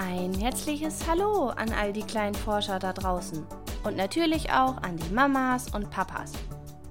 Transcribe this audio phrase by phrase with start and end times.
[0.00, 3.44] Ein herzliches Hallo an all die kleinen Forscher da draußen
[3.82, 6.34] und natürlich auch an die Mamas und Papas.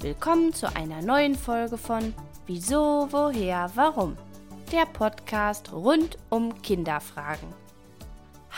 [0.00, 2.12] Willkommen zu einer neuen Folge von
[2.46, 4.16] Wieso, woher, warum?
[4.72, 7.46] Der Podcast rund um Kinderfragen.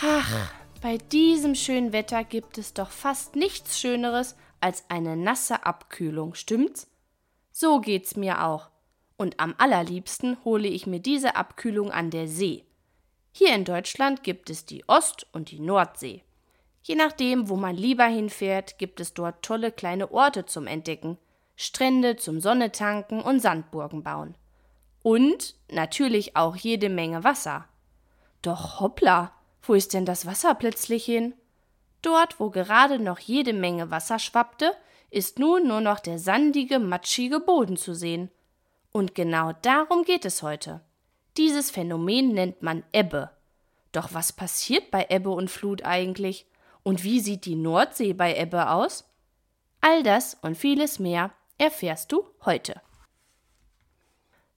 [0.00, 0.50] Ach,
[0.80, 6.88] bei diesem schönen Wetter gibt es doch fast nichts Schöneres als eine nasse Abkühlung, stimmt's?
[7.52, 8.70] So geht's mir auch.
[9.18, 12.64] Und am allerliebsten hole ich mir diese Abkühlung an der See.
[13.32, 16.22] Hier in Deutschland gibt es die Ost- und die Nordsee.
[16.82, 21.18] Je nachdem, wo man lieber hinfährt, gibt es dort tolle kleine Orte zum Entdecken,
[21.56, 24.34] Strände zum Sonnetanken und Sandburgen bauen.
[25.02, 27.66] Und natürlich auch jede Menge Wasser.
[28.42, 31.34] Doch hoppla, wo ist denn das Wasser plötzlich hin?
[32.02, 34.72] Dort, wo gerade noch jede Menge Wasser schwappte,
[35.10, 38.30] ist nun nur noch der sandige, matschige Boden zu sehen.
[38.92, 40.80] Und genau darum geht es heute.
[41.36, 43.30] Dieses Phänomen nennt man Ebbe.
[43.92, 46.46] Doch was passiert bei Ebbe und Flut eigentlich?
[46.82, 49.04] Und wie sieht die Nordsee bei Ebbe aus?
[49.80, 52.80] All das und vieles mehr erfährst du heute.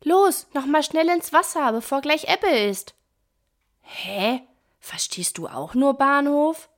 [0.04, 2.94] Los, noch mal schnell ins Wasser, bevor gleich Ebbe ist.
[3.82, 4.42] Hä?
[4.80, 6.70] Verstehst du auch nur Bahnhof?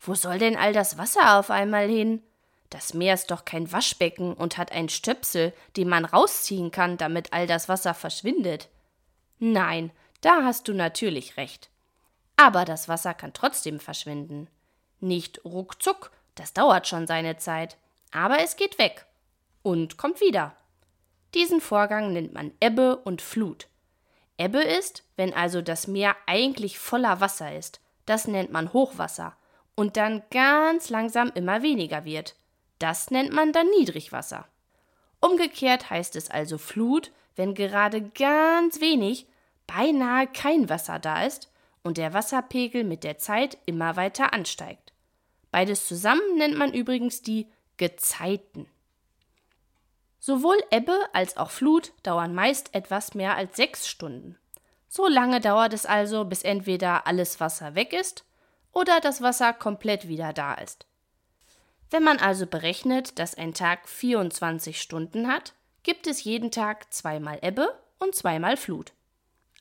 [0.00, 2.22] Wo soll denn all das Wasser auf einmal hin?
[2.70, 7.32] Das Meer ist doch kein Waschbecken und hat einen Stöpsel, den man rausziehen kann, damit
[7.32, 8.68] all das Wasser verschwindet.
[9.44, 9.90] Nein,
[10.20, 11.68] da hast du natürlich recht.
[12.36, 14.46] Aber das Wasser kann trotzdem verschwinden.
[15.00, 17.76] Nicht ruckzuck, das dauert schon seine Zeit,
[18.12, 19.04] aber es geht weg
[19.62, 20.54] und kommt wieder.
[21.34, 23.66] Diesen Vorgang nennt man Ebbe und Flut.
[24.38, 27.80] Ebbe ist, wenn also das Meer eigentlich voller Wasser ist.
[28.06, 29.36] Das nennt man Hochwasser.
[29.74, 32.36] Und dann ganz langsam immer weniger wird.
[32.78, 34.46] Das nennt man dann Niedrigwasser.
[35.20, 39.26] Umgekehrt heißt es also Flut, wenn gerade ganz wenig
[39.66, 41.50] beinahe kein Wasser da ist
[41.82, 44.92] und der Wasserpegel mit der Zeit immer weiter ansteigt.
[45.50, 47.46] Beides zusammen nennt man übrigens die
[47.76, 48.66] Gezeiten.
[50.18, 54.38] Sowohl Ebbe als auch Flut dauern meist etwas mehr als sechs Stunden.
[54.88, 58.24] So lange dauert es also, bis entweder alles Wasser weg ist
[58.72, 60.86] oder das Wasser komplett wieder da ist.
[61.90, 67.38] Wenn man also berechnet, dass ein Tag 24 Stunden hat, gibt es jeden Tag zweimal
[67.42, 68.92] Ebbe und zweimal Flut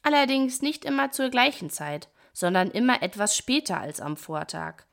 [0.03, 4.83] allerdings nicht immer zur gleichen Zeit, sondern immer etwas später als am Vortag.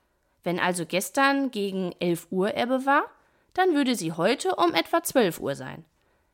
[0.43, 3.05] Wenn also gestern gegen 11 Uhr Ebbe war,
[3.55, 5.85] dann würde sie heute um etwa 12 Uhr sein.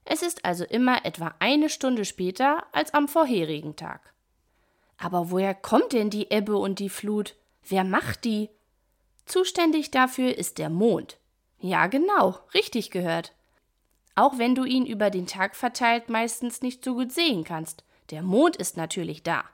[0.04, 4.12] Es ist also immer etwa eine Stunde später als am vorherigen Tag.
[4.98, 7.34] Aber woher kommt denn die Ebbe und die Flut?
[7.66, 8.50] Wer macht die?
[9.24, 11.18] Zuständig dafür ist der Mond.
[11.58, 13.32] Ja, genau, richtig gehört.
[14.14, 18.22] Auch wenn du ihn über den Tag verteilt meistens nicht so gut sehen kannst, der
[18.22, 19.44] Mond ist natürlich da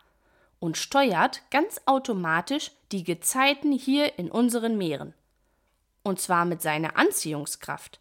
[0.58, 5.14] und steuert ganz automatisch die Gezeiten hier in unseren Meeren.
[6.02, 8.00] Und zwar mit seiner Anziehungskraft.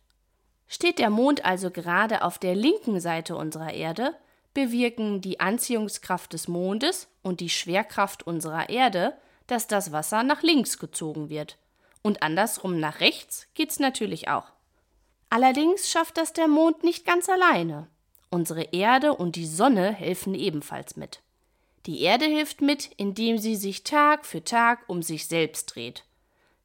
[0.68, 4.16] Steht der Mond also gerade auf der linken Seite unserer Erde,
[4.54, 9.18] bewirken die Anziehungskraft des Mondes und die Schwerkraft unserer Erde,
[9.48, 11.58] dass das Wasser nach links gezogen wird.
[12.02, 14.52] Und andersrum nach rechts geht's natürlich auch.
[15.30, 17.88] Allerdings schafft das der Mond nicht ganz alleine.
[18.31, 21.22] Unsere Erde und die Sonne helfen ebenfalls mit.
[21.85, 26.03] Die Erde hilft mit, indem sie sich Tag für Tag um sich selbst dreht.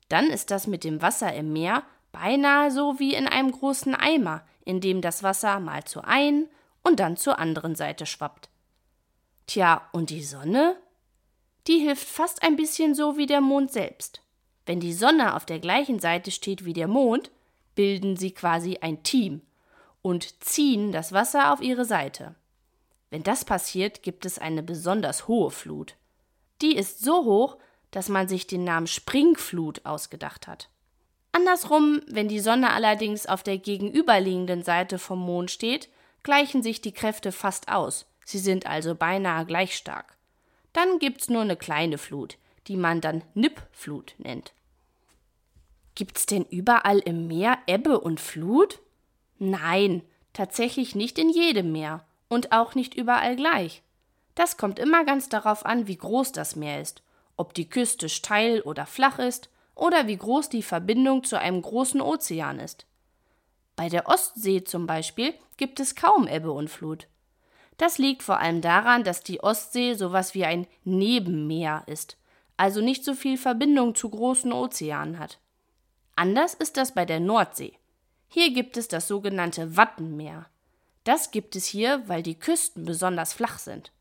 [0.08, 1.82] Dann ist das mit dem Wasser im Meer
[2.12, 6.48] beinahe so wie in einem großen Eimer, in dem das Wasser mal zur einen
[6.82, 8.50] und dann zur anderen Seite schwappt.
[9.46, 10.76] Tja, und die Sonne?
[11.66, 14.20] Die hilft fast ein bisschen so wie der Mond selbst.
[14.66, 17.30] Wenn die Sonne auf der gleichen Seite steht wie der Mond,
[17.74, 19.40] bilden sie quasi ein Team
[20.04, 22.34] und ziehen das Wasser auf ihre Seite.
[23.08, 25.96] Wenn das passiert, gibt es eine besonders hohe Flut.
[26.60, 27.56] Die ist so hoch,
[27.90, 30.68] dass man sich den Namen Springflut ausgedacht hat.
[31.32, 35.88] Andersrum, wenn die Sonne allerdings auf der gegenüberliegenden Seite vom Mond steht,
[36.22, 40.18] gleichen sich die Kräfte fast aus, sie sind also beinahe gleich stark.
[40.74, 42.36] Dann gibt's nur eine kleine Flut,
[42.66, 44.52] die man dann Nippflut nennt.
[45.94, 48.80] Gibt's denn überall im Meer Ebbe und Flut?
[49.38, 50.02] Nein,
[50.32, 53.82] tatsächlich nicht in jedem Meer und auch nicht überall gleich.
[54.34, 57.02] Das kommt immer ganz darauf an, wie groß das Meer ist,
[57.36, 62.00] ob die Küste steil oder flach ist oder wie groß die Verbindung zu einem großen
[62.00, 62.86] Ozean ist.
[63.76, 67.08] Bei der Ostsee zum Beispiel gibt es kaum Ebbe und Flut.
[67.76, 72.16] Das liegt vor allem daran, dass die Ostsee sowas wie ein Nebenmeer ist,
[72.56, 75.40] also nicht so viel Verbindung zu großen Ozeanen hat.
[76.14, 77.76] Anders ist das bei der Nordsee.
[78.34, 80.46] Hier gibt es das sogenannte Wattenmeer.
[81.04, 83.92] Das gibt es hier, weil die Küsten besonders flach sind.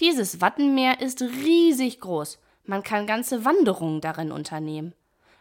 [0.00, 4.92] Dieses Wattenmeer ist riesig groß, Man kann ganze Wanderungen darin unternehmen.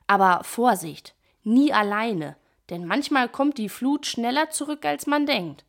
[0.06, 2.36] Aber Vorsicht, nie alleine,
[2.70, 5.66] denn manchmal kommt die Flut schneller zurück, als man denkt.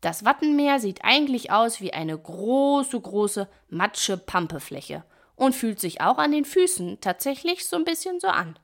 [0.00, 5.04] Das Wattenmeer sieht eigentlich aus wie eine große, große Matsche-Pampefläche
[5.36, 8.58] und fühlt sich auch an den Füßen tatsächlich so ein bisschen so an.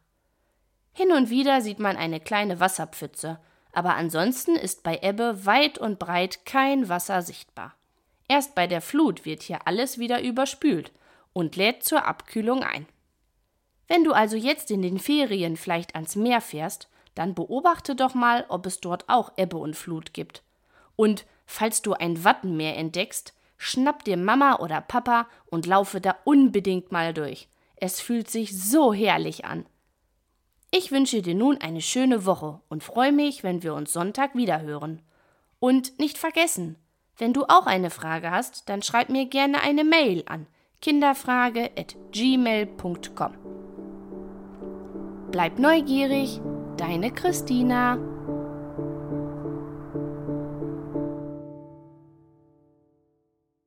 [0.93, 3.39] Hin und wieder sieht man eine kleine Wasserpfütze,
[3.73, 7.75] aber ansonsten ist bei Ebbe weit und breit kein Wasser sichtbar.
[8.29, 10.93] Erst bei der Flut wird hier alles wieder überspült
[11.33, 12.87] und lädt zur Abkühlung ein.
[13.89, 18.45] Wenn du also jetzt in den Ferien vielleicht ans Meer fährst, dann beobachte doch mal,
[18.49, 20.43] ob es dort auch Ebbe und Flut gibt.
[20.95, 26.93] Und falls du ein Wattenmeer entdeckst, schnapp dir Mama oder Papa und laufe da unbedingt
[26.93, 27.49] mal durch.
[27.77, 29.67] Es fühlt sich so herrlich an.
[30.73, 35.03] Ich wünsche dir nun eine schöne Woche und freue mich, wenn wir uns Sonntag wiederhören.
[35.59, 36.77] Und nicht vergessen,
[37.19, 40.47] wenn du auch eine Frage hast, dann schreib mir gerne eine Mail an
[40.81, 43.33] kinderfrage@gmail.com.
[45.31, 46.41] Bleib neugierig,
[46.77, 47.99] deine Christina.